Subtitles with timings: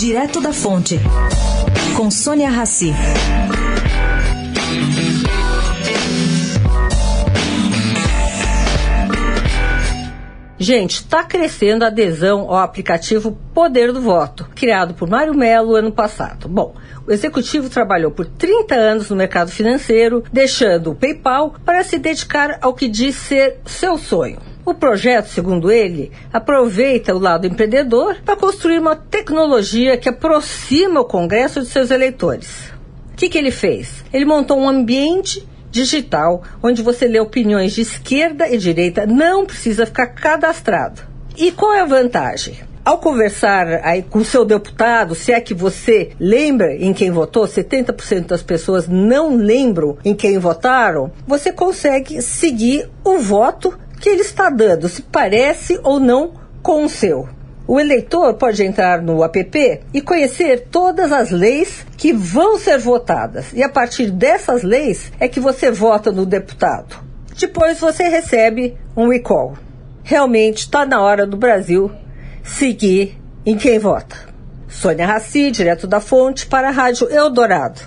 [0.00, 0.98] Direto da Fonte,
[1.94, 2.90] com Sônia Rassi.
[10.58, 15.92] Gente, está crescendo a adesão ao aplicativo Poder do Voto, criado por Mário Melo ano
[15.92, 16.48] passado.
[16.48, 16.74] Bom,
[17.06, 22.56] o executivo trabalhou por 30 anos no mercado financeiro, deixando o PayPal para se dedicar
[22.62, 24.49] ao que diz ser seu sonho.
[24.70, 31.04] O projeto, segundo ele, aproveita o lado empreendedor para construir uma tecnologia que aproxima o
[31.04, 32.70] Congresso de seus eleitores.
[33.12, 34.04] O que, que ele fez?
[34.12, 39.84] Ele montou um ambiente digital onde você lê opiniões de esquerda e direita, não precisa
[39.84, 41.02] ficar cadastrado.
[41.36, 42.70] E qual é a vantagem?
[42.84, 48.26] Ao conversar aí com seu deputado, se é que você lembra em quem votou, 70%
[48.26, 54.50] das pessoas não lembram em quem votaram, você consegue seguir o voto que ele está
[54.50, 56.32] dando, se parece ou não
[56.62, 57.28] com o seu.
[57.68, 63.52] O eleitor pode entrar no app e conhecer todas as leis que vão ser votadas.
[63.52, 66.96] E a partir dessas leis é que você vota no deputado.
[67.38, 69.56] Depois você recebe um recall.
[70.02, 71.92] Realmente está na hora do Brasil
[72.42, 74.16] seguir em quem vota.
[74.68, 77.80] Sônia Raci, direto da fonte, para a Rádio Eldorado.